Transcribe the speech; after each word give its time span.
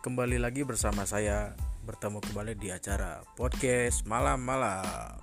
kembali 0.00 0.40
lagi 0.40 0.64
bersama 0.64 1.04
saya 1.04 1.52
bertemu 1.84 2.24
kembali 2.24 2.56
di 2.56 2.72
acara 2.72 3.20
podcast 3.36 4.08
malam-malam. 4.08 5.20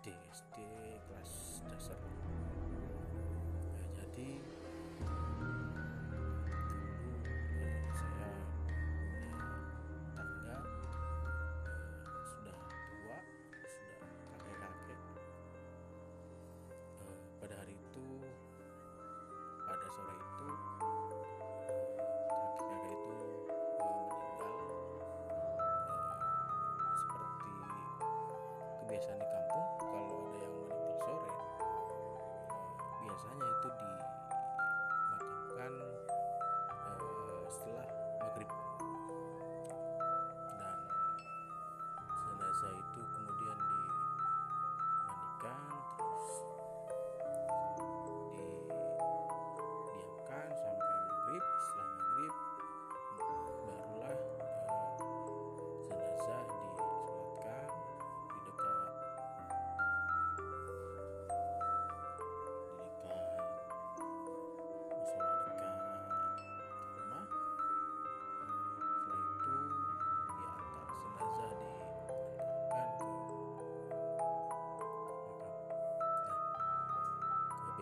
stay, 0.00 0.16
stay. 0.32 0.91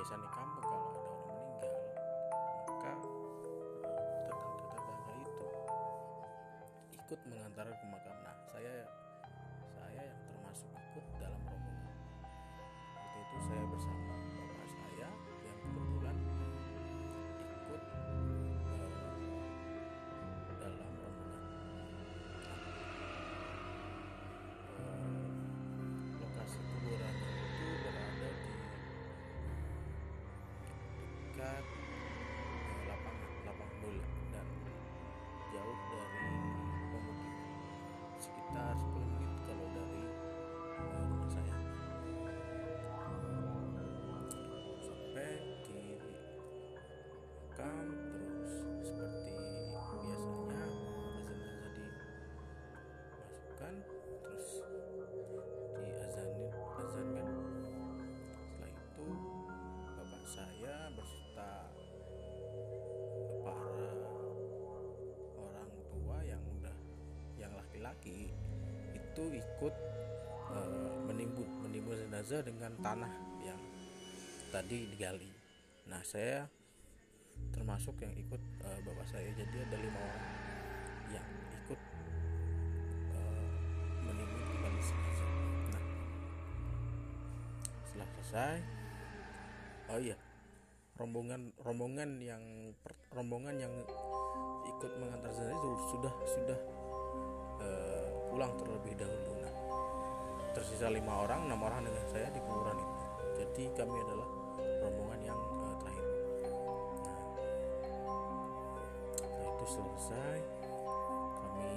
Kebiasaan 0.00 0.24
di 0.24 0.32
kampung 0.32 0.64
kalau 0.64 0.86
ada 0.96 1.00
orang 1.12 1.28
meninggal 1.28 1.76
maka 2.64 2.92
eh, 3.84 4.32
tetangga-tetangga 4.32 5.12
itu 5.20 5.46
ikut 6.96 7.20
mengantar 7.28 7.66
ke 7.68 7.84
makam. 7.84 8.16
Nah, 8.24 8.36
saya 8.48 8.74
saya 9.76 10.00
yang 10.00 10.20
termasuk 10.24 10.72
ikut 10.72 11.04
dalam 11.20 11.36
rombongan. 11.44 11.96
Itu 13.12 13.36
saya 13.44 13.62
bersama 13.68 14.16
itu 69.20 69.36
ikut 69.36 69.74
eh, 70.56 70.96
menimbun 71.04 71.44
menimbun 71.60 71.92
jenazah 71.92 72.40
dengan 72.40 72.72
tanah 72.80 73.12
yang 73.44 73.60
tadi 74.48 74.88
digali. 74.88 75.28
Nah 75.92 76.00
saya 76.00 76.48
termasuk 77.52 78.00
yang 78.00 78.16
ikut 78.16 78.40
eh, 78.64 78.80
bapak 78.80 79.04
saya 79.12 79.28
jadi 79.36 79.68
ada 79.68 79.76
lima 79.76 80.00
orang 80.00 80.24
yang 81.12 81.26
ikut 81.52 81.80
eh, 83.12 83.48
menimbun 84.08 84.40
kembali 84.56 84.80
jenazah. 84.80 85.30
Nah 85.68 85.84
setelah 87.84 88.08
selesai, 88.16 88.56
oh 89.92 90.00
iya 90.00 90.16
rombongan 90.96 91.52
rombongan 91.60 92.24
yang 92.24 92.72
rombongan 93.12 93.68
yang 93.68 93.74
ikut 94.64 94.92
mengantar 94.96 95.28
jenazah 95.28 95.52
itu 95.60 95.70
sudah 95.92 96.12
sudah 96.24 96.79
pulang 98.40 98.56
terlebih 98.56 98.96
dahulu. 98.96 99.36
Nah 99.44 99.52
tersisa 100.56 100.88
lima 100.88 101.12
orang 101.12 101.44
enam 101.44 101.60
orang 101.60 101.84
dengan 101.84 102.04
saya 102.08 102.24
di 102.32 102.40
kuburan 102.40 102.72
itu. 102.72 103.04
Jadi 103.36 103.64
kami 103.76 103.96
adalah 104.00 104.28
rombongan 104.80 105.20
yang 105.28 105.36
eh, 105.36 105.74
terakhir. 105.76 106.06
Nah 107.04 107.18
setelah 109.12 109.44
itu 109.44 109.66
selesai. 109.68 110.38
Kami 111.36 111.68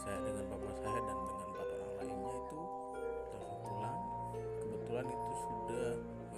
saya 0.00 0.18
dengan 0.24 0.48
bapak 0.48 0.76
saya 0.80 0.96
dan 0.96 1.16
dengan 1.28 1.46
empat 1.52 1.68
orang 1.76 1.92
lainnya 2.00 2.32
itu 2.40 2.60
langsung 3.36 3.58
pulang. 3.60 4.00
Kebetulan 4.64 5.06
itu 5.12 5.32
sudah 5.44 5.88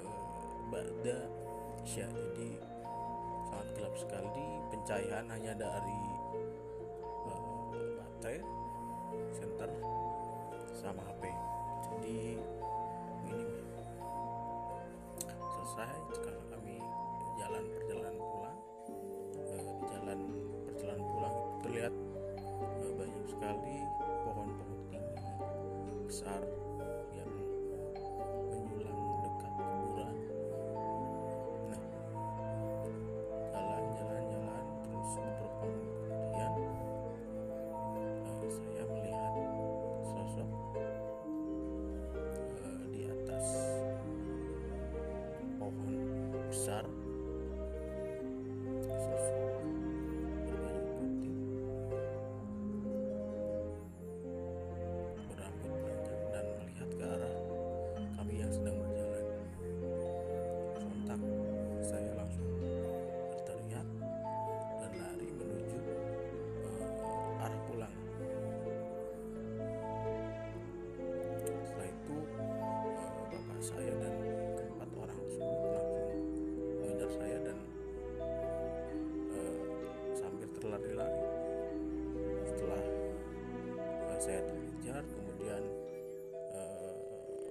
eh, 0.02 0.18
ba'da 0.66 1.18
isya 1.86 2.06
jadi 2.10 2.50
sangat 3.46 3.68
gelap 3.70 3.94
sekali. 3.94 4.46
Pencahayaan 4.74 5.30
hanya 5.30 5.54
dari 5.54 6.02
eh, 7.30 7.42
baterai 8.02 8.61
senter 9.32 9.70
sama 10.76 11.02
HP. 11.04 11.22
Jadi 11.88 12.20
minim 13.24 13.50
selesai 15.28 15.96
sekarang 16.14 16.44
kami 16.52 16.76
jalan 17.40 17.64
perjalanan 17.76 18.16
pulang. 18.16 18.58
Eh, 19.52 19.64
di 19.64 19.84
jalan 19.90 20.20
perjalanan 20.68 21.04
pulang 21.08 21.36
terlihat 21.64 21.94
eh, 22.84 22.92
banyak 22.96 23.24
sekali 23.28 23.76
pohon-pohon 24.22 24.80
tinggi 24.88 25.18
besar 26.06 26.61
sosok 49.12 49.51
saya 84.22 84.38
dikejar 84.46 85.02
kemudian 85.02 85.62
uh, 86.54 86.94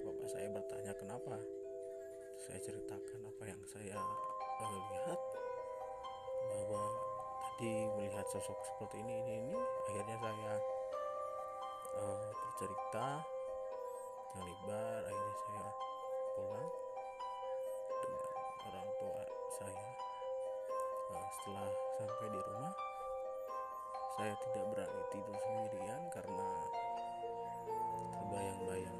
bapak 0.08 0.24
saya 0.24 0.48
bertanya 0.48 0.96
kenapa? 0.96 1.36
Saya 2.40 2.64
ceritakan 2.64 3.28
apa 3.28 3.44
yang 3.44 3.60
saya 3.68 4.00
uh, 4.00 4.80
lihat 4.88 5.20
bahwa 6.48 6.84
tadi 7.44 7.76
melihat 7.92 8.24
sosok 8.32 8.56
seperti 8.64 9.04
ini 9.04 9.20
ini 9.20 9.32
ini 9.44 9.60
akhirnya 9.84 10.16
saya 10.16 10.52
uh, 12.00 12.24
bercerita 12.40 13.08
yang 14.32 14.44
lebar 14.48 15.00
akhirnya 15.12 15.34
saya 15.44 15.66
pulang 16.32 16.70
dengan 18.00 18.32
orang 18.72 18.88
tua 18.96 19.20
saya. 19.60 19.88
Nah, 21.12 21.28
setelah 21.36 21.68
sampai 22.00 22.26
di 22.32 22.40
rumah 22.48 22.91
saya 24.12 24.34
tidak 24.36 24.64
berani 24.76 25.02
tidur 25.08 25.36
sendirian 25.40 26.02
karena 26.12 26.48
terbayang-bayang 28.12 28.96